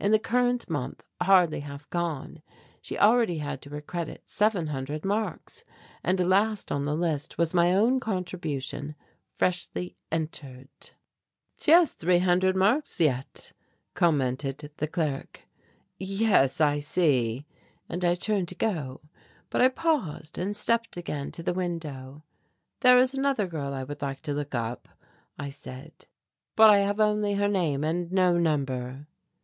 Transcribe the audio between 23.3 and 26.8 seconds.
girl I would like to look up," I said, "but I